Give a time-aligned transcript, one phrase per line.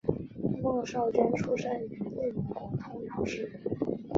[0.63, 3.61] 孟昭娟出生于内蒙古通辽市。